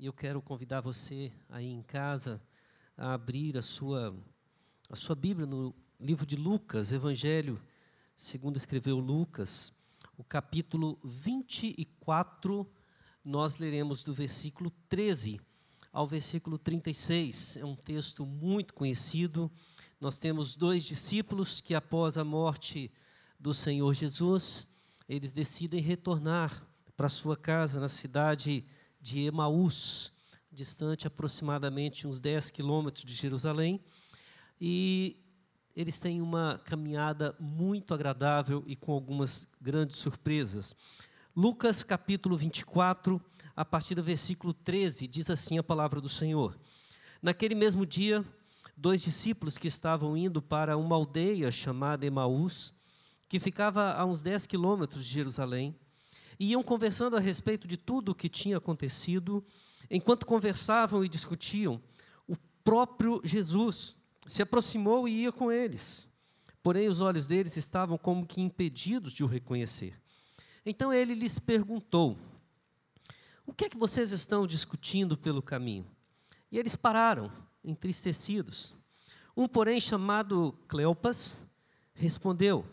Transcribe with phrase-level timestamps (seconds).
[0.00, 2.40] E eu quero convidar você aí em casa
[2.96, 4.14] a abrir a sua,
[4.88, 7.60] a sua Bíblia no livro de Lucas, Evangelho,
[8.14, 9.72] segundo escreveu Lucas,
[10.16, 12.64] o capítulo 24,
[13.24, 15.40] nós leremos do versículo 13
[15.92, 17.56] ao versículo 36.
[17.56, 19.50] É um texto muito conhecido.
[20.00, 22.88] Nós temos dois discípulos que, após a morte
[23.36, 24.68] do Senhor Jesus,
[25.08, 26.64] eles decidem retornar
[26.96, 28.77] para sua casa na cidade de
[29.26, 30.12] Emaús,
[30.50, 33.80] distante aproximadamente uns 10 quilômetros de Jerusalém.
[34.60, 35.16] E
[35.76, 40.74] eles têm uma caminhada muito agradável e com algumas grandes surpresas.
[41.36, 43.22] Lucas capítulo 24,
[43.54, 46.58] a partir do versículo 13, diz assim a palavra do Senhor.
[47.22, 48.24] Naquele mesmo dia,
[48.76, 52.74] dois discípulos que estavam indo para uma aldeia chamada Emaús,
[53.28, 55.76] que ficava a uns 10 quilômetros de Jerusalém,
[56.38, 59.44] iam conversando a respeito de tudo o que tinha acontecido.
[59.90, 61.82] Enquanto conversavam e discutiam,
[62.26, 66.10] o próprio Jesus se aproximou e ia com eles.
[66.62, 69.98] Porém, os olhos deles estavam como que impedidos de o reconhecer.
[70.64, 72.18] Então ele lhes perguntou:
[73.46, 75.86] O que é que vocês estão discutindo pelo caminho?
[76.52, 77.32] E eles pararam,
[77.64, 78.74] entristecidos.
[79.36, 81.44] Um, porém, chamado Cleopas,
[81.94, 82.66] respondeu: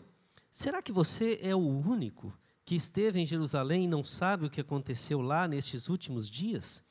[0.50, 2.32] Será que você é o único
[2.66, 6.82] que esteve em Jerusalém e não sabe o que aconteceu lá nestes últimos dias?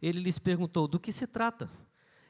[0.00, 1.68] Ele lhes perguntou: Do que se trata?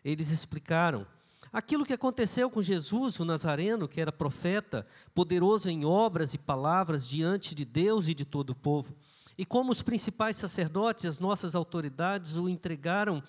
[0.02, 1.06] Eles explicaram:
[1.52, 7.06] Aquilo que aconteceu com Jesus, o Nazareno, que era profeta, poderoso em obras e palavras
[7.06, 8.96] diante de Deus e de todo o povo.
[9.36, 13.22] E como os principais sacerdotes, as nossas autoridades, o entregaram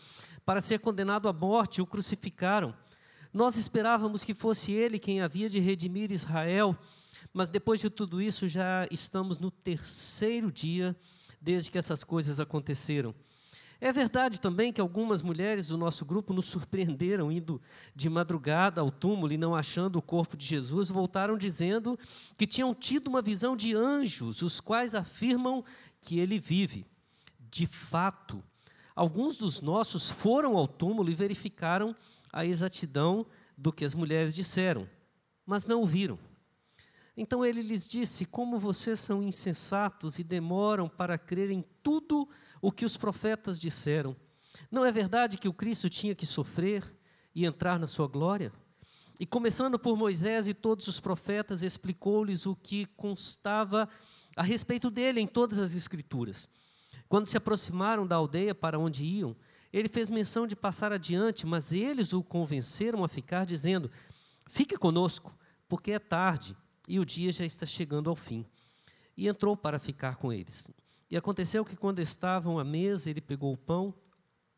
[0.46, 2.74] para ser condenado à morte, e o crucificaram.
[3.34, 6.78] Nós esperávamos que fosse ele quem havia de redimir Israel,
[7.34, 10.96] mas depois de tudo isso já estamos no terceiro dia
[11.40, 13.16] desde que essas coisas aconteceram.
[13.80, 17.60] É verdade também que algumas mulheres do nosso grupo nos surpreenderam indo
[17.96, 21.98] de madrugada ao túmulo e não achando o corpo de Jesus, voltaram dizendo
[22.38, 25.64] que tinham tido uma visão de anjos, os quais afirmam
[26.00, 26.86] que ele vive.
[27.50, 28.44] De fato,
[28.96, 31.96] alguns dos nossos foram ao túmulo e verificaram
[32.32, 33.26] a exatidão
[33.58, 34.88] do que as mulheres disseram,
[35.46, 36.18] mas não o viram.
[37.16, 42.28] Então ele lhes disse: Como vocês são insensatos e demoram para crer em tudo
[42.62, 44.16] o que os profetas disseram.
[44.70, 46.84] Não é verdade que o Cristo tinha que sofrer
[47.34, 48.52] e entrar na sua glória?
[49.20, 53.88] E começando por Moisés e todos os profetas, explicou-lhes o que constava
[54.36, 56.50] a respeito dele em todas as Escrituras.
[57.08, 59.36] Quando se aproximaram da aldeia para onde iam,
[59.74, 63.90] ele fez menção de passar adiante, mas eles o convenceram a ficar, dizendo:
[64.50, 65.34] Fique conosco,
[65.68, 66.56] porque é tarde
[66.88, 68.46] e o dia já está chegando ao fim.
[69.16, 70.70] E entrou para ficar com eles.
[71.10, 73.94] E aconteceu que, quando estavam à mesa, ele pegou o pão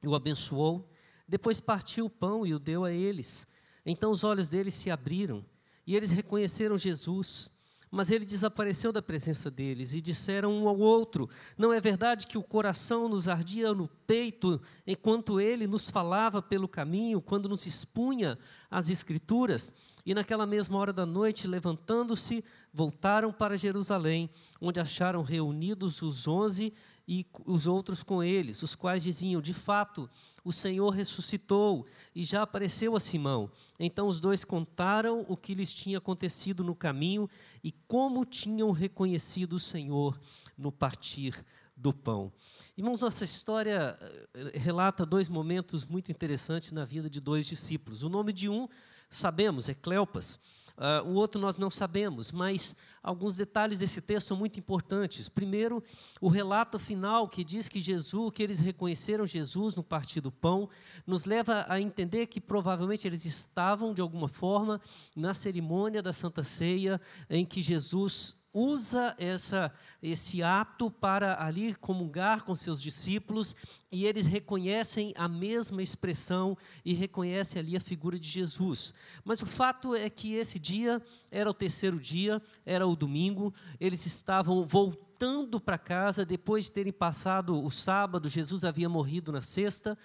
[0.01, 0.89] e o abençoou.
[1.27, 3.47] Depois partiu o pão e o deu a eles.
[3.85, 5.45] Então os olhos deles se abriram
[5.85, 7.52] e eles reconheceram Jesus.
[7.95, 12.39] Mas ele desapareceu da presença deles e disseram um ao outro: Não é verdade que
[12.39, 18.35] o coração nos ardia no peito enquanto ele nos falava pelo caminho, quando nos expunha
[18.71, 19.71] as Escrituras?
[20.03, 22.43] E naquela mesma hora da noite, levantando-se,
[22.73, 24.27] voltaram para Jerusalém,
[24.59, 26.73] onde acharam reunidos os onze
[27.07, 30.09] e os outros com eles, os quais diziam: De fato,
[30.43, 33.51] o Senhor ressuscitou e já apareceu a Simão.
[33.79, 37.29] Então os dois contaram o que lhes tinha acontecido no caminho
[37.63, 40.19] e como tinham reconhecido o Senhor
[40.57, 41.43] no partir
[41.75, 42.31] do pão.
[42.77, 43.97] Irmãos, nossa história
[44.33, 48.03] eh, relata dois momentos muito interessantes na vida de dois discípulos.
[48.03, 48.69] O nome de um
[49.09, 50.39] sabemos, é Cleopas.
[50.75, 55.29] Uh, o outro nós não sabemos, mas alguns detalhes desse texto são muito importantes.
[55.29, 55.83] Primeiro,
[56.19, 60.67] o relato final que diz que Jesus, que eles reconheceram Jesus no partir do pão,
[61.05, 64.81] nos leva a entender que provavelmente eles estavam de alguma forma
[65.15, 72.43] na cerimônia da Santa Ceia em que Jesus usa essa, esse ato para ali comungar
[72.43, 73.55] com seus discípulos
[73.91, 76.55] e eles reconhecem a mesma expressão
[76.85, 78.93] e reconhecem ali a figura de Jesus.
[79.25, 81.01] Mas o fato é que esse dia
[81.31, 86.93] era o terceiro dia, era o domingo, eles estavam voltando para casa depois de terem
[86.93, 89.97] passado o sábado, Jesus havia morrido na sexta.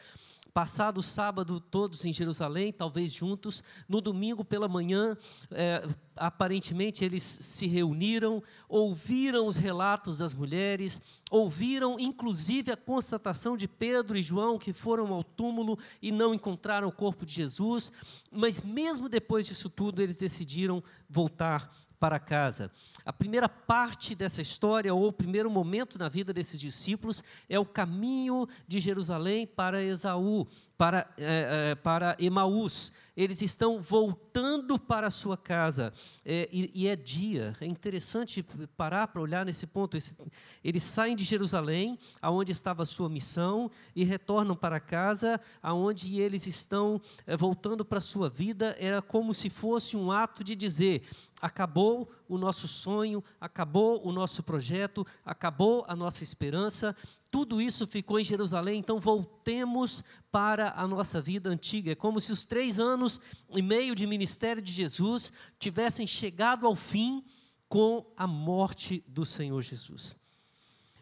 [0.58, 3.62] Passado o sábado, todos em Jerusalém, talvez juntos.
[3.88, 5.16] No domingo pela manhã,
[5.52, 11.00] é, aparentemente eles se reuniram, ouviram os relatos das mulheres,
[11.30, 16.88] ouviram inclusive a constatação de Pedro e João que foram ao túmulo e não encontraram
[16.88, 17.92] o corpo de Jesus.
[18.32, 22.70] Mas mesmo depois disso tudo, eles decidiram voltar para casa.
[23.04, 27.64] A primeira parte dessa história, ou o primeiro momento na vida desses discípulos, é o
[27.64, 30.46] caminho de Jerusalém para Esaú,
[30.76, 32.92] para, é, é, para Emaús.
[33.18, 35.92] Eles estão voltando para a sua casa,
[36.24, 37.52] é, e, e, é dia.
[37.60, 39.96] É interessante parar para olhar nesse ponto.
[39.96, 40.16] Esse,
[40.62, 46.46] eles saem de Jerusalém, aonde estava a sua missão, e retornam para casa, aonde eles
[46.46, 48.76] estão é, voltando para a sua vida.
[48.78, 51.02] Era como se fosse um ato de dizer:
[51.42, 56.94] acabou o nosso sonho, acabou o nosso projeto, acabou a nossa esperança,
[57.30, 61.92] tudo isso ficou em Jerusalém, então voltemos para a nossa vida antiga.
[61.92, 63.20] É como se os três anos
[63.54, 67.24] e meio de ministério de Jesus tivessem chegado ao fim
[67.68, 70.16] com a morte do Senhor Jesus.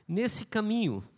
[0.06, 1.08] Nesse caminho,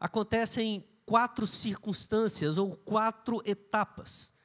[0.00, 4.35] acontecem quatro circunstâncias ou quatro etapas.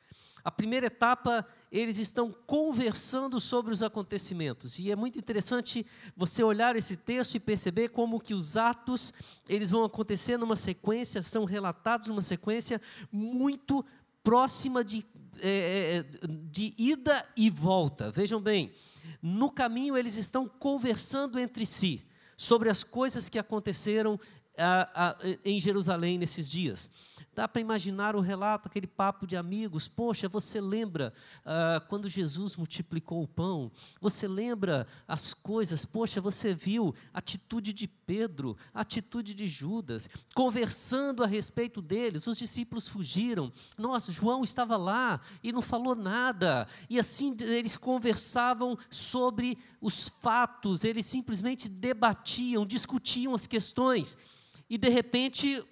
[0.43, 4.77] A primeira etapa eles estão conversando sobre os acontecimentos.
[4.77, 5.85] E é muito interessante
[6.15, 9.13] você olhar esse texto e perceber como que os atos,
[9.47, 13.85] eles vão acontecer numa sequência, são relatados numa sequência muito
[14.23, 15.05] próxima de,
[15.39, 18.11] é, é de ida e volta.
[18.11, 18.73] Vejam bem,
[19.21, 22.05] no caminho eles estão conversando entre si
[22.35, 24.19] sobre as coisas que aconteceram
[24.57, 26.91] a, a, em Jerusalém nesses dias.
[27.33, 29.88] Dá para imaginar o relato, aquele papo de amigos.
[29.88, 31.13] Poxa, você lembra
[31.45, 33.72] ah, quando Jesus multiplicou o pão?
[34.01, 35.86] Você lembra as coisas?
[35.86, 42.28] Poxa, você viu a atitude de Pedro, a atitude de Judas, conversando a respeito deles.
[42.28, 43.50] Os discípulos fugiram.
[43.78, 46.68] Nossa, João estava lá e não falou nada.
[46.89, 54.18] E assim eles conversavam sobre os fatos, eles simplesmente debatiam, discutiam as questões.
[54.69, 55.63] E de repente,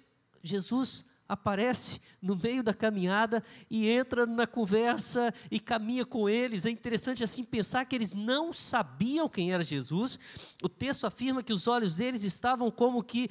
[0.42, 6.66] Jesus aparece no meio da caminhada e entra na conversa e caminha com eles.
[6.66, 10.18] É interessante assim pensar que eles não sabiam quem era Jesus.
[10.60, 13.30] O texto afirma que os olhos deles estavam como que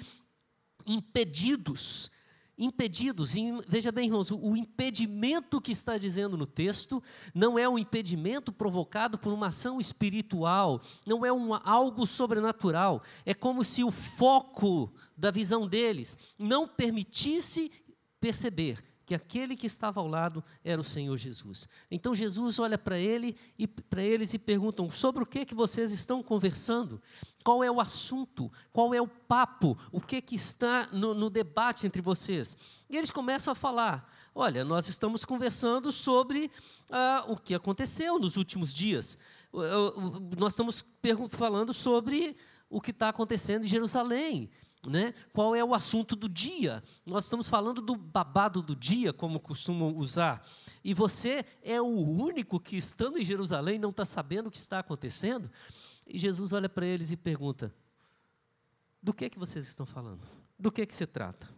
[0.88, 2.10] impedidos
[2.60, 3.36] impedidos.
[3.36, 7.02] E, veja bem, irmãos, o impedimento que está dizendo no texto
[7.34, 13.02] não é um impedimento provocado por uma ação espiritual, não é um, algo sobrenatural.
[13.26, 17.72] É como se o foco da visão deles não permitisse
[18.20, 21.68] perceber que aquele que estava ao lado era o Senhor Jesus.
[21.90, 25.92] Então Jesus olha para ele e para eles e perguntam: "Sobre o que que vocês
[25.92, 27.02] estão conversando?
[27.44, 28.52] Qual é o assunto?
[28.72, 29.76] Qual é o papo?
[29.92, 32.56] O que que está no, no debate entre vocês?"
[32.88, 36.52] E eles começam a falar: "Olha, nós estamos conversando sobre
[36.92, 39.18] ah, o que aconteceu nos últimos dias.
[40.38, 40.86] Nós estamos
[41.30, 42.38] falando sobre
[42.70, 44.52] o que está acontecendo em Jerusalém."
[44.88, 45.14] Né?
[45.34, 46.82] Qual é o assunto do dia?
[47.06, 50.46] Nós estamos falando do babado do dia, como costumam usar.
[50.84, 54.80] E você é o único que, estando em Jerusalém, não está sabendo o que está
[54.80, 55.52] acontecendo?
[56.08, 57.76] E Jesus olha para eles e pergunta:
[59.04, 60.26] Do que é que vocês estão falando?
[60.58, 61.50] Do que é que se trata?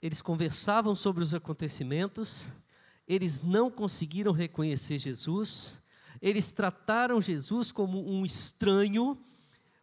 [0.00, 2.50] Eles conversavam sobre os acontecimentos,
[3.06, 5.86] eles não conseguiram reconhecer Jesus,
[6.20, 9.16] eles trataram Jesus como um estranho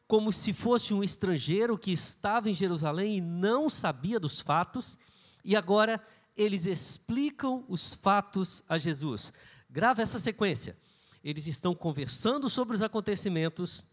[0.09, 4.97] como se fosse um estrangeiro que estava em Jerusalém e não sabia dos fatos,
[5.45, 6.03] e agora
[6.35, 9.31] eles explicam os fatos a Jesus.
[9.69, 10.75] Grava essa sequência.
[11.23, 13.85] Eles estão conversando sobre os acontecimentos,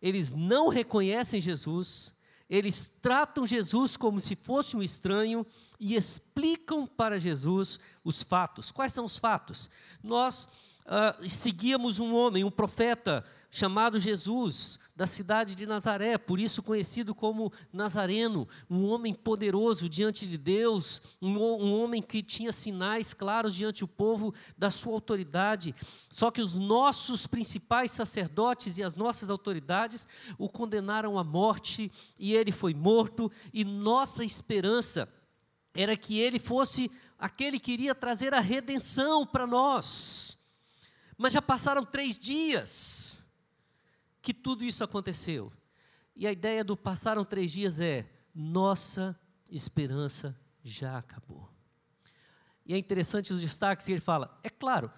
[0.00, 2.16] eles não reconhecem Jesus,
[2.48, 5.46] eles tratam Jesus como se fosse um estranho
[5.78, 8.72] e explicam para Jesus os fatos.
[8.72, 9.68] Quais são os fatos?
[10.02, 16.62] Nós uh, seguíamos um homem, um profeta chamado Jesus, da cidade de Nazaré, por isso
[16.62, 23.12] conhecido como Nazareno, um homem poderoso diante de Deus, um, um homem que tinha sinais
[23.12, 25.74] claros diante do povo da sua autoridade.
[26.08, 30.06] Só que os nossos principais sacerdotes e as nossas autoridades
[30.38, 35.08] o condenaram à morte e ele foi morto, e nossa esperança
[35.74, 40.39] era que ele fosse aquele que iria trazer a redenção para nós.
[41.22, 43.22] Mas já passaram três dias
[44.22, 45.52] que tudo isso aconteceu.
[46.16, 49.14] E a ideia do passaram três dias é: nossa
[49.50, 50.34] esperança
[50.64, 51.46] já acabou.
[52.64, 54.40] E é interessante os destaques que ele fala.
[54.42, 54.90] É claro,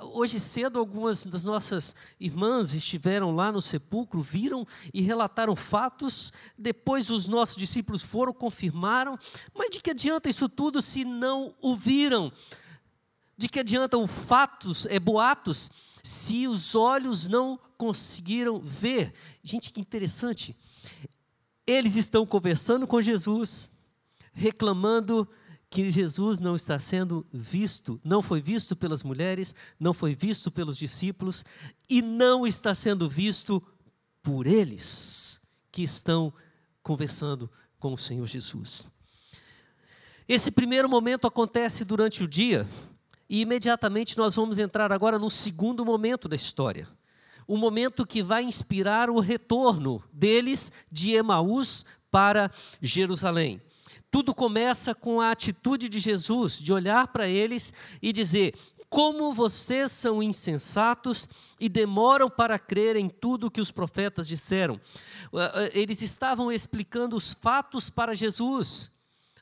[0.00, 7.10] hoje cedo algumas das nossas irmãs estiveram lá no sepulcro, viram e relataram fatos, depois
[7.10, 9.18] os nossos discípulos foram, confirmaram,
[9.54, 12.32] mas de que adianta isso tudo se não o viram?
[13.36, 15.70] De que adiantam fatos, é, boatos,
[16.02, 19.12] se os olhos não conseguiram ver?
[19.42, 20.56] Gente, que interessante.
[21.66, 23.72] Eles estão conversando com Jesus,
[24.32, 25.28] reclamando
[25.68, 30.78] que Jesus não está sendo visto, não foi visto pelas mulheres, não foi visto pelos
[30.78, 31.44] discípulos
[31.90, 33.62] e não está sendo visto
[34.22, 35.40] por eles
[35.72, 36.32] que estão
[36.82, 38.88] conversando com o Senhor Jesus.
[40.28, 42.66] Esse primeiro momento acontece durante o dia
[43.28, 46.88] e imediatamente nós vamos entrar agora no segundo momento da história.
[47.46, 53.60] O momento que vai inspirar o retorno deles de Emaús para Jerusalém.
[54.10, 58.54] Tudo começa com a atitude de Jesus de olhar para eles e dizer:
[58.88, 61.28] Como vocês são insensatos
[61.60, 64.80] e demoram para crer em tudo que os profetas disseram.
[65.34, 68.92] Ah, ah, eles estavam explicando os fatos para Jesus.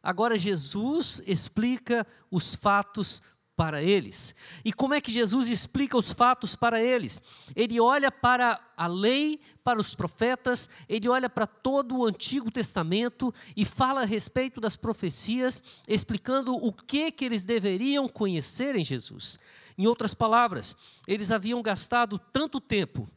[0.03, 3.34] Agora Jesus explica os fatos para
[3.83, 4.35] eles.
[4.65, 7.23] E como é que Jesus explica os fatos para eles?
[7.55, 13.33] Ele olha para a lei, para os profetas, ele olha para todo o Antigo Testamento
[13.57, 19.39] e fala a respeito das profecias, explicando o que que eles deveriam conhecer em Jesus.
[19.79, 23.09] Em outras palavras, eles haviam gastado tanto tempo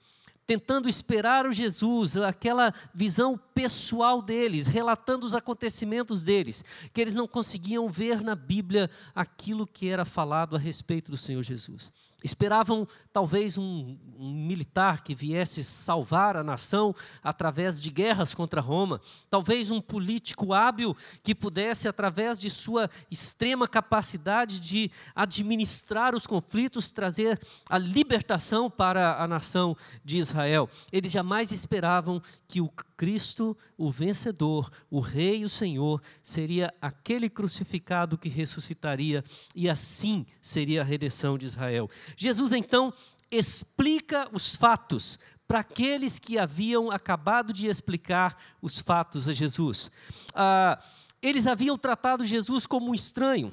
[0.47, 6.63] tentando esperar o Jesus, aquela visão pessoal deles, relatando os acontecimentos deles,
[6.93, 11.43] que eles não conseguiam ver na Bíblia aquilo que era falado a respeito do Senhor
[11.43, 11.91] Jesus.
[12.23, 18.99] Esperavam talvez um, um, militar que viesse salvar a nação através de guerras contra Roma,
[19.29, 26.91] talvez um político hábil que pudesse, através de sua extrema capacidade de administrar os conflitos,
[26.91, 30.67] trazer a libertação para a nação de Israel.
[30.91, 38.17] Eles jamais esperavam que o Cristo, o vencedor, o Rei o Senhor, seria aquele crucificado
[38.17, 39.23] que ressuscitaria
[39.55, 41.87] e assim seria a redenção de Israel.
[42.15, 42.91] Jesus então
[43.31, 49.91] explica os fatos para aqueles que haviam acabado de explicar os fatos a Jesus.
[50.33, 50.77] Ah,
[51.21, 53.51] eles haviam tratado Jesus como um estranho,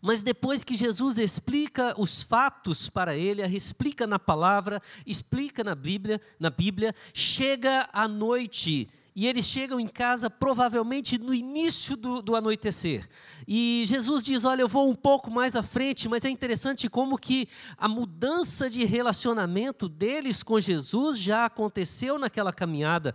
[0.00, 6.20] mas depois que Jesus explica os fatos para ele, explica na palavra, explica na Bíblia,
[6.38, 12.36] na Bíblia, chega a noite e eles chegam em casa provavelmente no início do, do,
[12.36, 13.08] anoitecer.
[13.46, 17.18] E Jesus diz: Olha, eu vou um pouco mais à frente, mas é interessante como
[17.18, 23.14] que a mudança de relacionamento deles com Jesus já aconteceu naquela caminhada,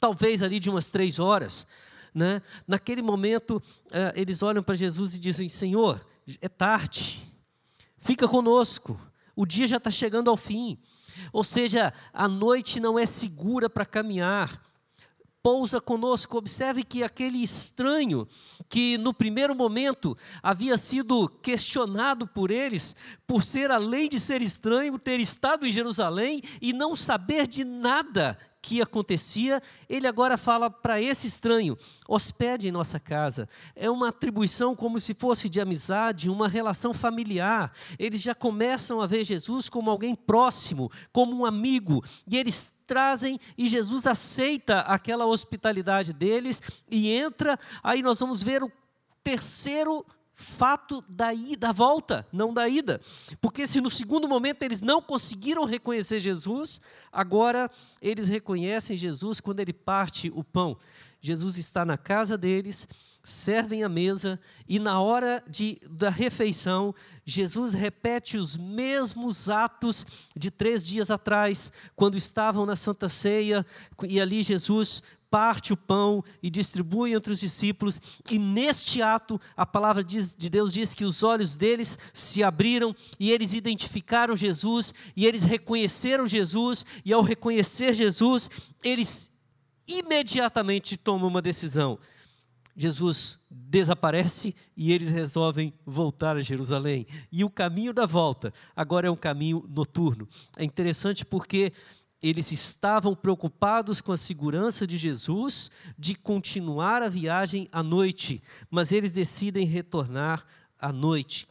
[0.00, 1.66] talvez ali de umas três horas.
[2.14, 2.40] Né?
[2.66, 6.04] Naquele momento, uh, eles olham para Jesus e dizem: Senhor,
[6.40, 7.26] é tarde,
[7.98, 9.00] fica conosco,
[9.36, 10.78] o dia já está chegando ao fim.
[11.32, 14.60] Ou seja, a noite não é segura para caminhar.
[15.44, 16.38] Pousa conosco.
[16.38, 18.26] Observe que aquele estranho,
[18.66, 22.96] que no primeiro momento havia sido questionado por eles,
[23.26, 28.38] por ser, além de ser estranho, ter estado em Jerusalém e não saber de nada
[28.62, 31.76] que acontecia, ele agora fala para esse estranho:
[32.08, 33.46] hospede em nossa casa.
[33.76, 37.70] É uma atribuição como se fosse de amizade, uma relação familiar.
[37.98, 43.40] Eles já começam a ver Jesus como alguém próximo, como um amigo, e eles trazem
[43.58, 47.58] e Jesus aceita aquela hospitalidade deles e entra.
[47.82, 48.70] Aí nós vamos ver o
[49.20, 53.00] terceiro fato da, ida, da volta, não da ida.
[53.40, 56.80] Porque se no segundo momento eles não conseguiram reconhecer Jesus,
[57.12, 57.68] agora
[58.00, 60.76] eles reconhecem Jesus quando ele parte o pão.
[61.20, 62.86] Jesus está na casa deles,
[63.24, 64.38] servem a mesa
[64.68, 71.72] e na hora de, da refeição, Jesus repete os mesmos atos de três dias atrás,
[71.96, 73.64] quando estavam na Santa Ceia,
[74.06, 78.00] e ali Jesus parte o pão e distribui entre os discípulos,
[78.30, 83.32] e neste ato, a palavra de Deus diz que os olhos deles se abriram e
[83.32, 88.48] eles identificaram Jesus, e eles reconheceram Jesus, e ao reconhecer Jesus,
[88.84, 89.32] eles
[89.88, 91.98] imediatamente tomam uma decisão.
[92.76, 97.06] Jesus desaparece e eles resolvem voltar a Jerusalém.
[97.30, 100.28] E o caminho da volta agora é um caminho noturno.
[100.56, 101.72] É interessante porque
[102.20, 108.92] eles estavam preocupados com a segurança de Jesus de continuar a viagem à noite, mas
[108.92, 110.44] eles decidem retornar
[110.78, 111.46] à noite,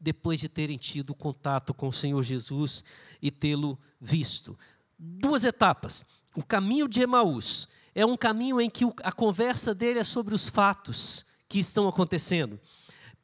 [0.00, 2.82] depois de terem tido contato com o Senhor Jesus
[3.22, 4.58] e tê-lo visto.
[4.98, 6.04] Duas etapas.
[6.34, 10.48] O caminho de Emaús é um caminho em que a conversa dele é sobre os
[10.48, 12.60] fatos que estão acontecendo.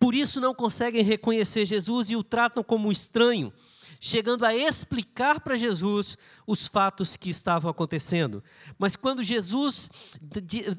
[0.01, 3.53] Por isso não conseguem reconhecer Jesus e o tratam como um estranho
[4.01, 8.45] chegando a explicar para Jesus os fatos que estavam acontecendo.
[8.77, 9.91] Mas quando Jesus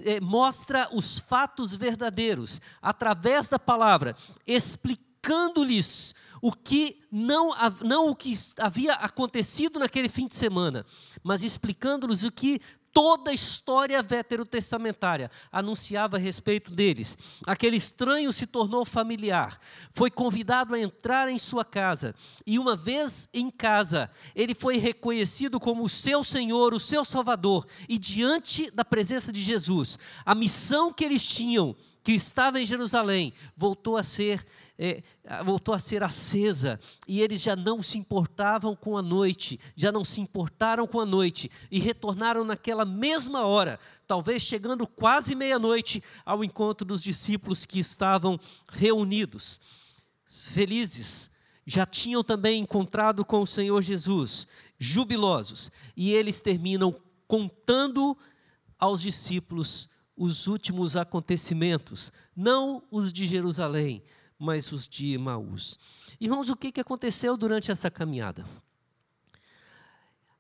[0.04, 7.50] é, mostra os fatos verdadeiros, através da palavra, explicando-lhes o que não,
[7.82, 10.86] não o que havia acontecido naquele fim de semana,
[11.24, 12.62] mas explicando-lhes o que
[12.96, 17.18] toda a história veterotestamentária anunciava a respeito deles.
[17.46, 19.60] Aquele estranho se tornou familiar,
[19.92, 22.16] foi convidado a entrar em sua casa,
[22.48, 27.68] e uma vez em casa, ele foi reconhecido como o seu Senhor, o seu Salvador,
[27.90, 33.34] e diante da presença de Jesus, a missão que eles tinham, que estava em Jerusalém,
[33.58, 34.46] voltou a ser
[34.78, 35.02] é,
[35.44, 40.04] voltou a ser acesa e eles já não se importavam com a noite, já não
[40.04, 46.44] se importaram com a noite e retornaram naquela mesma hora, talvez chegando quase meia-noite, ao
[46.44, 48.40] encontro dos discípulos que estavam
[48.72, 49.62] reunidos.
[50.26, 51.32] Felizes,
[51.66, 56.96] já tinham também encontrado com o Senhor Jesus, jubilosos, e eles terminam
[57.28, 58.16] contando
[58.78, 64.04] aos discípulos os últimos acontecimentos, não os de Jerusalém,
[64.38, 65.80] mas os de Emaús.
[66.20, 68.46] Irmãos, o que, que aconteceu durante essa caminhada?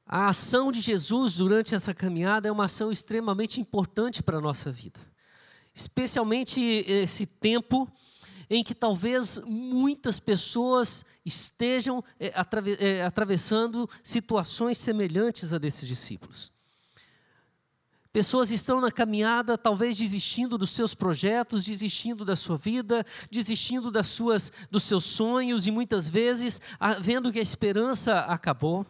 [0.05, 4.71] A ação de Jesus durante essa caminhada é uma ação extremamente importante para a nossa
[4.71, 4.99] vida.
[5.73, 7.91] Especialmente esse tempo
[8.49, 16.54] em que talvez muitas pessoas estejam é, atravessando situações semelhantes a desses discípulos.
[18.15, 24.07] Pessoas estão na caminhada, talvez desistindo dos seus projetos, desistindo da sua vida, desistindo das
[24.07, 26.61] suas, dos seus sonhos e muitas vezes
[27.01, 28.85] vendo que a esperança acabou.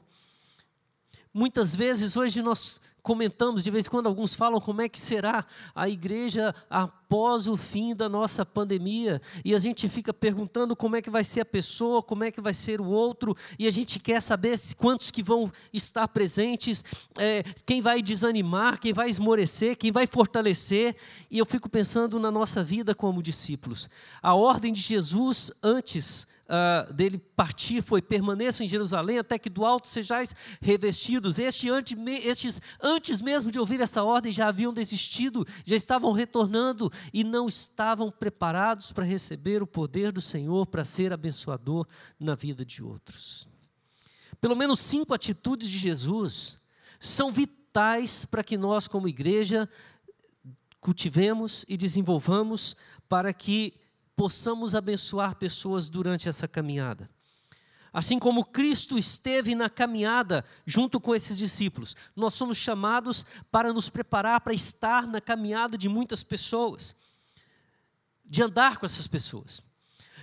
[1.34, 5.46] Muitas vezes hoje nós comentamos, de vez em quando alguns falam como é que será
[5.76, 11.04] a igreja após o fim da nossa pandemia, e a gente fica perguntando como é
[11.04, 14.00] que vai ser a pessoa, como é que vai ser o outro, e a gente
[14.00, 16.84] quer saber quantos que vão estar presentes,
[17.20, 20.96] é, quem vai desanimar, quem vai esmorecer, quem vai fortalecer,
[21.30, 23.88] e eu fico pensando na nossa vida como discípulos.
[24.20, 29.66] A ordem de Jesus antes uh, dele partir foi: permaneçam em Jerusalém até que do
[29.66, 31.40] alto sejais revestidos.
[31.40, 36.92] Este, antes, estes, antes mesmo de ouvir essa ordem, já haviam desistido, já estavam retornando
[37.14, 41.88] e não estavam preparados para receber o poder do Senhor para ser abençoador
[42.20, 43.48] na vida de outros.
[44.40, 46.60] Pelo menos cinco atitudes de Jesus
[47.00, 49.70] são vitais para que nós, como igreja,
[50.80, 52.76] cultivemos e desenvolvamos
[53.10, 53.74] para que
[54.16, 57.10] possamos abençoar pessoas durante essa caminhada.
[57.92, 63.88] Assim como Cristo esteve na caminhada junto com esses discípulos, nós somos chamados para nos
[63.88, 66.96] preparar para estar na caminhada de muitas pessoas,
[68.26, 69.64] de andar com essas pessoas.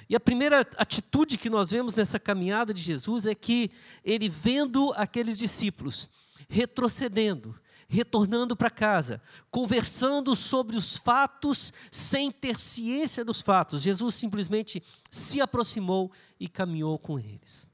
[0.06, 3.70] E a primeira atitude que nós vemos nessa caminhada de Jesus é que
[4.04, 6.10] ele, vendo aqueles discípulos
[6.50, 7.58] retrocedendo,
[7.92, 13.82] retornando para casa, conversando sobre os fatos sem ter ciência dos fatos.
[13.82, 17.68] Jesus simplesmente se aproximou e caminhou com eles.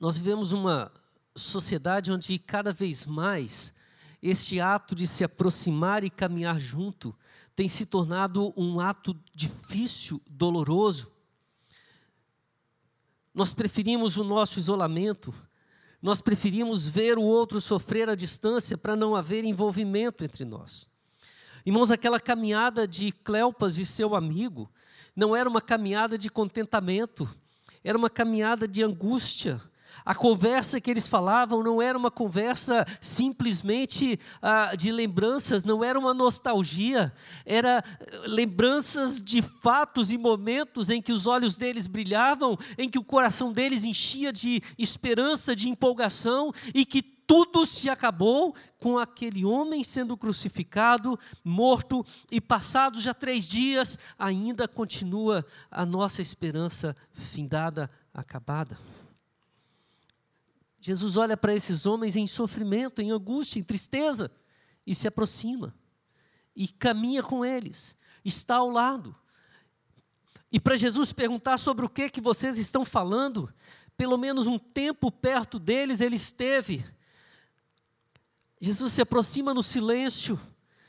[0.00, 0.90] Nós vivemos uma
[1.36, 3.72] sociedade onde cada vez mais
[4.20, 7.16] este ato de se aproximar e caminhar junto
[7.54, 11.12] tem se tornado um ato difícil, doloroso.
[13.32, 15.32] Nós preferimos o nosso isolamento,
[16.02, 20.88] nós preferimos ver o outro sofrer à distância para não haver envolvimento entre nós.
[21.64, 24.70] Irmãos, aquela caminhada de Cleopas e seu amigo
[25.14, 27.28] não era uma caminhada de contentamento,
[27.84, 29.60] era uma caminhada de angústia,
[30.04, 35.98] a conversa que eles falavam não era uma conversa simplesmente ah, de lembranças, não era
[35.98, 37.12] uma nostalgia,
[37.44, 42.98] era eh, lembranças de fatos e momentos em que os olhos deles brilhavam, em que
[42.98, 49.44] o coração deles enchia de esperança, de empolgação e que tudo se acabou com aquele
[49.44, 57.88] homem sendo crucificado, morto, e passados já três dias, ainda continua a nossa esperança findada,
[58.12, 58.76] acabada.
[60.80, 64.30] Jesus olha para esses homens em sofrimento, em angústia, em tristeza,
[64.86, 65.74] e se aproxima,
[66.56, 69.14] e caminha com eles, está ao lado.
[70.50, 73.52] E para Jesus perguntar sobre o que que vocês estão falando,
[73.96, 76.84] pelo menos um tempo perto deles ele esteve.
[78.60, 80.40] Jesus se aproxima no silêncio,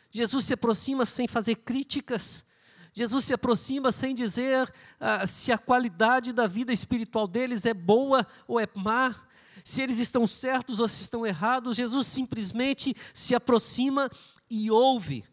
[0.09, 2.45] Jesus se aproxima sem fazer críticas,
[2.93, 8.27] Jesus se aproxima sem dizer ah, se a qualidade da vida espiritual deles é boa
[8.47, 9.15] ou é má,
[9.63, 14.09] se eles estão certos ou se estão errados, Jesus simplesmente se aproxima
[14.49, 15.23] e ouve.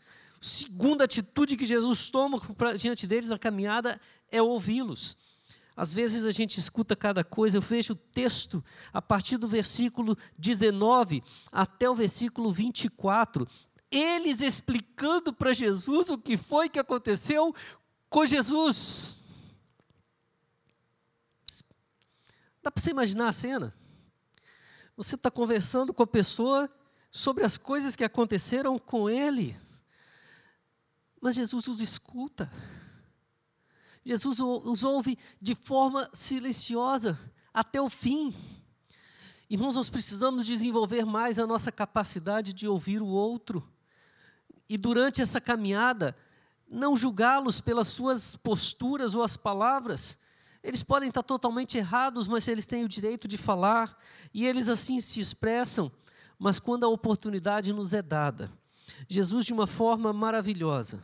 [0.41, 2.41] Segunda atitude que Jesus toma
[2.79, 5.17] diante deles na caminhada é ouvi-los.
[5.77, 10.17] Às vezes a gente escuta cada coisa, eu vejo o texto a partir do versículo
[10.37, 13.47] 19 até o versículo 24,
[13.91, 17.55] eles explicando para Jesus o que foi que aconteceu
[18.11, 19.23] com Jesus.
[22.61, 23.75] Dá para você imaginar a cena?
[24.99, 26.69] Você está conversando com a pessoa
[27.09, 29.57] sobre as coisas que aconteceram com ele.
[31.21, 32.51] Mas Jesus os escuta.
[34.05, 37.17] Jesus os ouve de forma silenciosa
[37.55, 38.35] até o fim.
[39.49, 43.65] Irmãos, nós precisamos desenvolver mais a nossa capacidade de ouvir o outro.
[44.69, 46.17] E durante essa caminhada,
[46.69, 50.19] não julgá-los pelas suas posturas ou as palavras.
[50.69, 53.99] Eles podem estar totalmente errados, mas eles têm o direito de falar
[54.35, 55.91] e eles assim se expressam.
[56.39, 58.53] Mas quando a oportunidade nos é dada,
[59.09, 61.03] Jesus, de uma forma maravilhosa,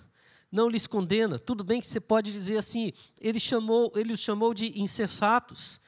[0.53, 1.39] não lhes condena.
[1.39, 5.81] Tudo bem que você pode dizer assim, ele chamou, ele os chamou de insensatos.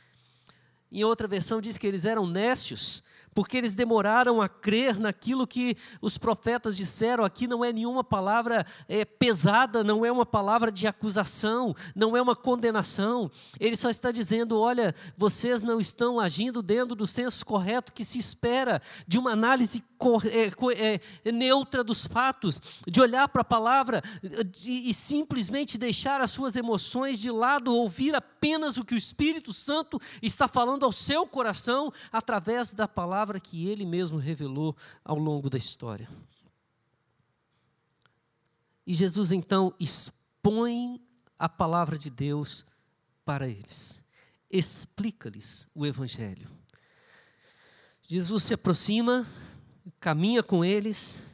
[0.90, 3.02] Em outra versão diz que eles eram nécios,
[3.36, 7.22] porque eles demoraram a crer naquilo que os profetas disseram.
[7.22, 12.22] Aqui não é nenhuma palavra é, pesada, não é uma palavra de acusação, não é
[12.22, 13.30] uma condenação.
[13.60, 18.18] Ele só está dizendo: olha, vocês não estão agindo dentro do senso correto que se
[18.18, 19.84] espera de uma análise
[20.32, 24.02] é, é, neutra dos fatos, de olhar para a palavra
[24.50, 28.14] de, e simplesmente deixar as suas emoções de lado, ouvir
[28.46, 33.66] apenas o que o Espírito Santo está falando ao seu coração através da palavra que
[33.66, 36.08] ele mesmo revelou ao longo da história.
[38.86, 41.02] E Jesus então expõe
[41.36, 42.64] a palavra de Deus
[43.24, 44.04] para eles,
[44.48, 46.48] explica-lhes o Evangelho.
[48.04, 49.26] Jesus se aproxima
[49.98, 51.28] caminha com eles,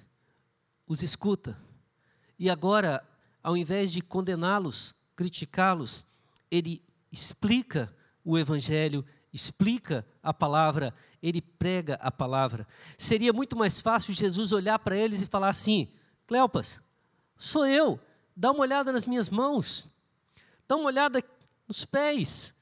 [0.86, 1.58] os escuta.
[2.38, 3.06] E agora,
[3.42, 6.06] ao invés de condená-los, criticá-los,
[6.50, 7.94] ele explica
[8.24, 12.66] o Evangelho, explica a palavra, ele prega a palavra.
[12.96, 15.92] Seria muito mais fácil Jesus olhar para eles e falar assim:
[16.26, 16.80] Cleopas,
[17.36, 18.00] sou eu,
[18.34, 19.88] dá uma olhada nas minhas mãos,
[20.66, 21.22] dá uma olhada
[21.68, 22.54] nos pés,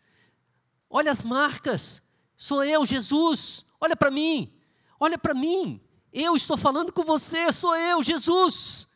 [0.89, 2.03] olha as marcas,
[2.37, 4.57] sou eu, Jesus, olha para mim.
[5.03, 5.81] Olha para mim,
[6.13, 8.87] eu estou falando com você, sou eu, Jesus.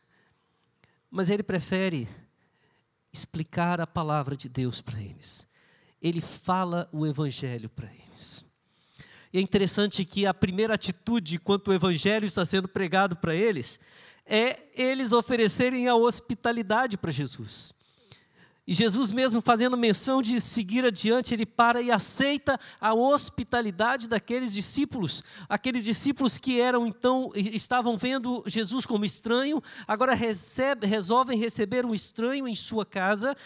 [1.10, 2.06] Mas ele prefere
[3.14, 5.46] explicar a palavra de Deus para eles.
[6.02, 8.44] Ele fala o evangelho para eles.
[9.32, 13.80] E é interessante que a primeira atitude quanto o evangelho está sendo pregado para eles
[14.26, 17.72] é eles oferecerem a hospitalidade para Jesus.
[18.66, 24.54] E Jesus, mesmo fazendo menção de seguir adiante, ele para e aceita a hospitalidade daqueles
[24.54, 31.84] discípulos, aqueles discípulos que eram então estavam vendo Jesus como estranho, agora recebe, resolvem receber
[31.84, 33.36] um estranho em sua casa,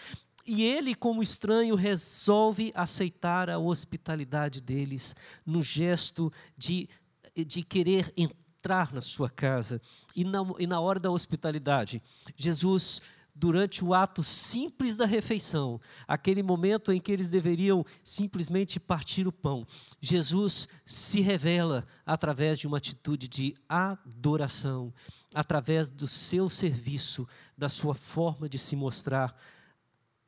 [0.47, 6.87] e ele, como estranho, resolve aceitar a hospitalidade deles no gesto de,
[7.35, 9.81] de querer entrar na sua casa.
[10.15, 12.01] E na, e na hora da hospitalidade,
[12.35, 13.01] Jesus
[13.39, 19.31] durante o ato simples da refeição, aquele momento em que eles deveriam simplesmente partir o
[19.31, 19.65] pão,
[20.01, 24.93] Jesus se revela através de uma atitude de adoração,
[25.33, 27.25] através do seu serviço,
[27.57, 29.33] da sua forma de se mostrar,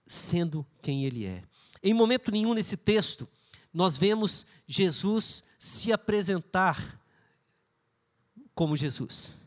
[0.07, 1.43] sendo quem ele é.
[1.83, 3.27] Em momento nenhum nesse texto,
[3.73, 6.95] nós vemos Jesus se apresentar
[8.55, 9.40] como Jesus.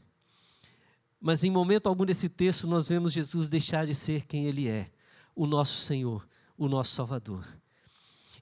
[1.27, 4.91] Mas em momento algum desse texto nós vemos Jesus deixar de ser quem ele é,
[5.35, 7.47] o nosso Senhor, o nosso Salvador.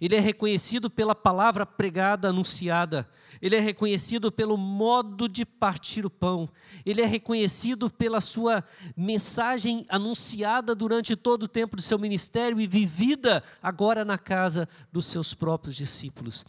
[0.00, 3.08] Ele é reconhecido pela palavra pregada, anunciada.
[3.40, 6.50] Ele é reconhecido pelo modo de partir o pão.
[6.84, 8.64] Ele é reconhecido pela sua
[8.96, 15.06] mensagem anunciada durante todo o tempo do seu ministério e vivida agora na casa dos
[15.06, 16.44] seus próprios discípulos.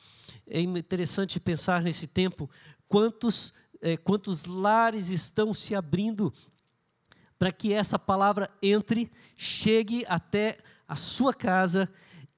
[0.48, 2.50] É interessante pensar nesse tempo
[2.90, 6.34] quantos é, quantos lares estão se abrindo
[7.38, 11.90] para que essa palavra entre, chegue até a sua casa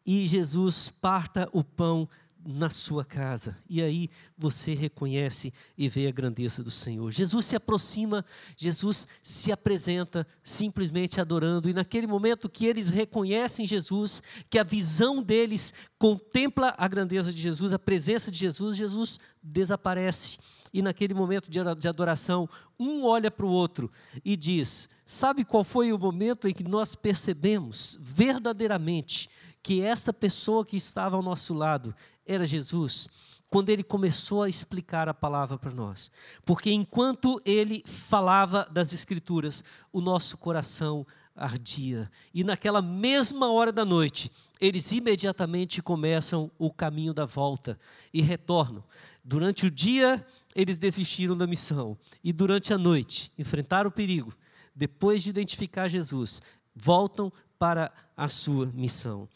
[0.03, 2.09] e Jesus parta o pão
[2.43, 3.57] na sua casa.
[3.69, 7.11] E aí você reconhece e vê a grandeza do Senhor.
[7.11, 8.25] Jesus se aproxima,
[8.57, 11.69] Jesus se apresenta simplesmente adorando.
[11.69, 17.41] E naquele momento que eles reconhecem Jesus, que a visão deles contempla a grandeza de
[17.41, 20.39] Jesus, a presença de Jesus, Jesus desaparece
[20.75, 23.89] e naquele momento de adoração, um olha para o outro
[24.25, 29.29] e diz: Sabe qual foi o momento em que nós percebemos verdadeiramente
[29.63, 31.95] que esta pessoa que estava ao nosso lado
[32.27, 33.09] era Jesus?
[33.49, 36.11] Quando ele começou a explicar a palavra para nós.
[36.43, 42.09] Porque enquanto ele falava das Escrituras, o nosso coração ardia.
[42.33, 47.77] E naquela mesma hora da noite, eles imediatamente começam o caminho da volta
[48.13, 48.83] e retornam.
[49.27, 51.97] Durante o dia, eles desistiram da missão.
[52.23, 54.31] E durante a noite, enfrentaram o perigo.
[54.75, 56.43] Depois de identificar Jesus,
[56.75, 59.27] voltam para a sua missão.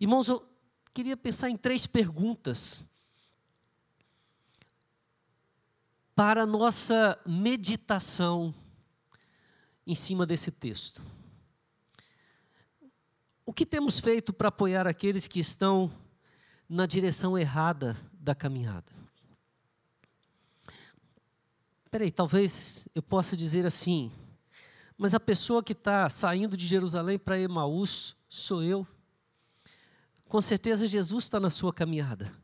[0.00, 0.42] Irmãos, eu
[0.94, 2.84] queria pensar em três perguntas.
[6.14, 8.54] para a nossa meditação
[9.86, 11.02] em cima desse texto.
[13.44, 15.92] O que temos feito para apoiar aqueles que estão
[16.68, 19.03] na direção errada da caminhada?
[21.94, 24.10] Peraí, talvez eu possa dizer assim,
[24.98, 28.84] mas a pessoa que está saindo de Jerusalém para Emaús sou eu.
[30.28, 32.34] Com certeza Jesus está na sua caminhada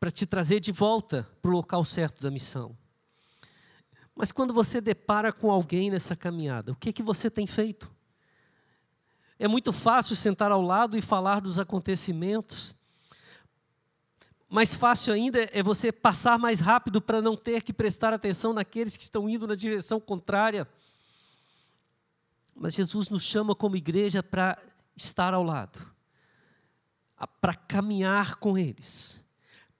[0.00, 2.76] para te trazer de volta para o local certo da missão.
[4.12, 7.88] Mas quando você depara com alguém nessa caminhada, o que, que você tem feito?
[9.38, 12.76] É muito fácil sentar ao lado e falar dos acontecimentos.
[14.48, 18.96] Mais fácil ainda é você passar mais rápido para não ter que prestar atenção naqueles
[18.96, 20.66] que estão indo na direção contrária.
[22.54, 24.58] Mas Jesus nos chama como igreja para
[24.96, 25.78] estar ao lado,
[27.40, 29.22] para caminhar com eles,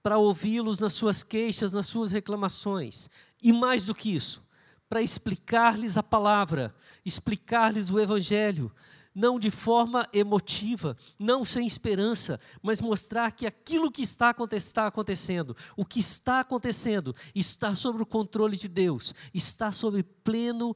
[0.02, 3.08] para ouvi-los nas suas queixas, nas suas reclamações,
[3.42, 4.46] e mais do que isso,
[4.88, 8.70] para explicar-lhes a palavra, explicar-lhes o Evangelho,
[9.14, 15.84] não de forma emotiva, não sem esperança, mas mostrar que aquilo que está acontecendo, o
[15.84, 20.74] que está acontecendo, está sob o controle de Deus, está sob pleno,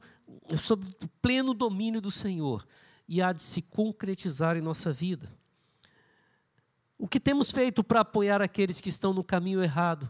[0.61, 0.85] sob
[1.21, 2.65] pleno domínio do Senhor
[3.07, 5.29] e há de se concretizar em nossa vida.
[6.97, 10.09] O que temos feito para apoiar aqueles que estão no caminho errado,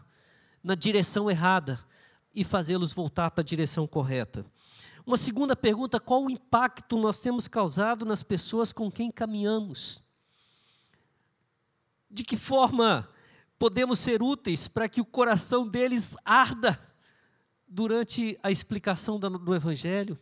[0.62, 1.78] na direção errada,
[2.34, 4.44] e fazê-los voltar para a direção correta.
[5.06, 10.02] Uma segunda pergunta: qual o impacto nós temos causado nas pessoas com quem caminhamos?
[12.10, 13.08] De que forma
[13.58, 16.78] podemos ser úteis para que o coração deles arda
[17.66, 20.18] durante a explicação do Evangelho?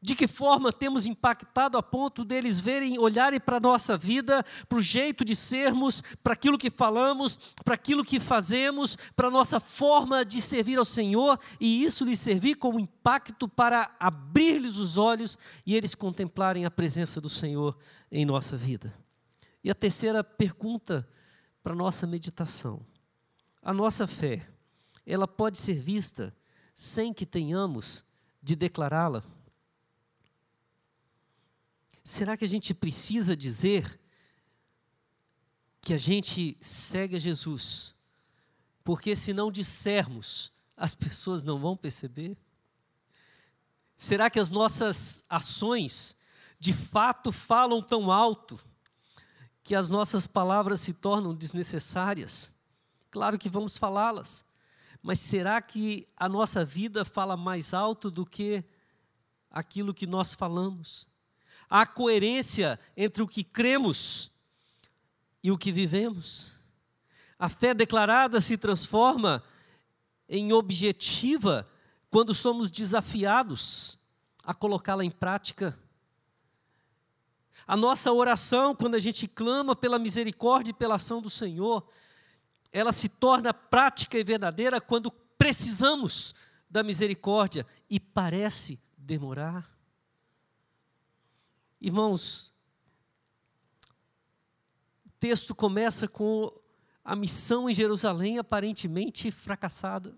[0.00, 4.78] De que forma temos impactado a ponto deles verem, olharem para a nossa vida, para
[4.78, 9.58] o jeito de sermos, para aquilo que falamos, para aquilo que fazemos, para a nossa
[9.58, 15.38] forma de servir ao Senhor, e isso lhes servir como impacto para abrir-lhes os olhos
[15.64, 17.76] e eles contemplarem a presença do Senhor
[18.10, 18.94] em nossa vida.
[19.64, 21.08] E a terceira pergunta
[21.62, 22.86] para nossa meditação:
[23.60, 24.46] a nossa fé,
[25.04, 26.32] ela pode ser vista
[26.72, 28.04] sem que tenhamos
[28.42, 29.24] de declará-la?
[32.08, 33.98] Será que a gente precisa dizer
[35.80, 37.96] que a gente segue a Jesus?
[38.84, 42.38] Porque se não dissermos, as pessoas não vão perceber?
[43.96, 46.16] Será que as nossas ações
[46.60, 48.56] de fato falam tão alto
[49.64, 52.52] que as nossas palavras se tornam desnecessárias?
[53.10, 54.46] Claro que vamos falá-las,
[55.02, 58.62] mas será que a nossa vida fala mais alto do que
[59.50, 61.08] aquilo que nós falamos?
[61.68, 64.30] Há coerência entre o que cremos
[65.42, 66.54] e o que vivemos.
[67.38, 69.42] A fé declarada se transforma
[70.28, 71.68] em objetiva
[72.10, 73.98] quando somos desafiados
[74.42, 75.78] a colocá-la em prática.
[77.66, 81.86] A nossa oração, quando a gente clama pela misericórdia e pela ação do Senhor,
[82.72, 86.34] ela se torna prática e verdadeira quando precisamos
[86.70, 89.75] da misericórdia e parece demorar.
[91.86, 92.52] Irmãos,
[95.04, 96.52] o texto começa com
[97.04, 100.12] a missão em Jerusalém aparentemente fracassada.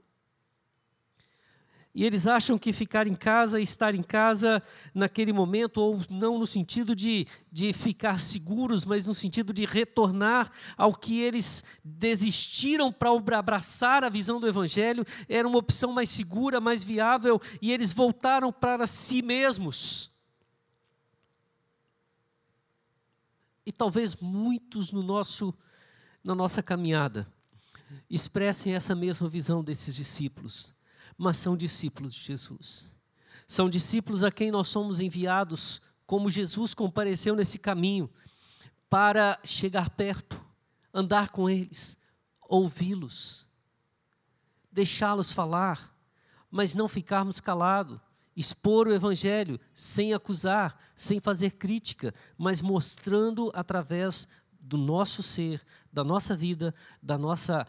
[1.95, 4.63] E eles acham que ficar em casa, estar em casa
[4.95, 10.51] naquele momento, ou não no sentido de, de ficar seguros, mas no sentido de retornar
[10.75, 16.63] ao que eles desistiram para abraçar a visão do Evangelho, era uma opção mais segura,
[16.63, 20.17] mais viável, e eles voltaram para si mesmos.
[23.69, 25.53] E talvez muitos no nosso,
[26.25, 27.31] na nossa caminhada
[28.09, 30.75] expressem essa mesma visão desses discípulos,
[31.19, 32.95] mas são discípulos de Jesus.
[33.47, 38.09] São discípulos a quem nós somos enviados, como Jesus compareceu nesse caminho,
[38.89, 40.43] para chegar perto,
[40.93, 41.99] andar com eles,
[42.49, 43.47] ouvi-los,
[44.73, 45.95] deixá-los falar,
[46.51, 48.01] mas não ficarmos calados,
[48.39, 54.29] expor o Evangelho sem acusar, sem fazer crítica, mas mostrando através
[54.61, 55.61] do nosso ser,
[55.93, 56.73] da nossa vida,
[57.03, 57.67] da nossa,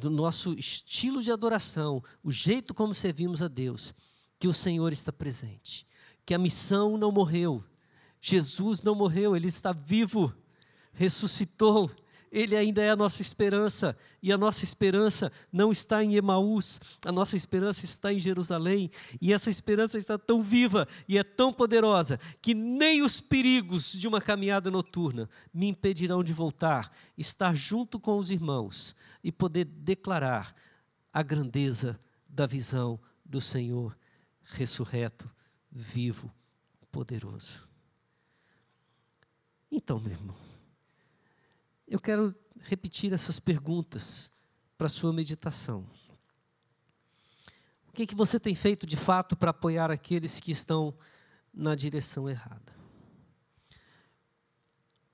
[0.00, 3.94] do nosso estilo de adoração, o jeito como servimos a Deus,
[4.36, 5.86] que o Senhor está presente,
[6.26, 7.64] que a missão não morreu,
[8.20, 10.34] Jesus não morreu, Ele está vivo,
[10.92, 11.88] ressuscitou,
[12.30, 17.12] ele ainda é a nossa esperança, e a nossa esperança não está em Emaús, a
[17.12, 22.18] nossa esperança está em Jerusalém, e essa esperança está tão viva e é tão poderosa
[22.40, 28.18] que nem os perigos de uma caminhada noturna me impedirão de voltar, estar junto com
[28.18, 30.54] os irmãos e poder declarar
[31.12, 33.96] a grandeza da visão do Senhor
[34.44, 35.30] ressurreto,
[35.70, 36.32] vivo,
[36.90, 37.68] poderoso.
[39.70, 40.47] Então, meu irmão,
[41.88, 44.30] eu quero repetir essas perguntas
[44.76, 45.88] para sua meditação.
[47.88, 50.96] O que, que você tem feito de fato para apoiar aqueles que estão
[51.52, 52.76] na direção errada?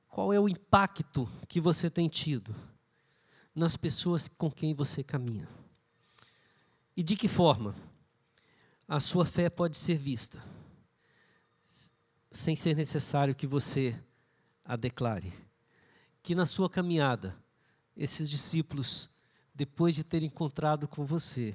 [0.09, 2.55] Qual é o impacto que você tem tido
[3.55, 5.49] nas pessoas com quem você caminha?
[6.97, 7.75] E de que forma
[8.87, 10.43] a sua fé pode ser vista,
[12.31, 13.99] sem ser necessário que você
[14.65, 15.33] a declare?
[16.25, 17.37] Que na sua caminhada,
[17.95, 19.11] esses discípulos,
[19.55, 21.55] depois de terem encontrado com você,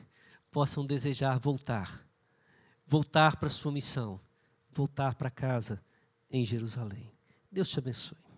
[0.51, 2.07] possam desejar voltar,
[2.85, 4.21] voltar para a sua missão,
[4.71, 5.83] voltar para casa
[6.29, 7.11] em Jerusalém.
[7.51, 8.28] Deus te abençoe.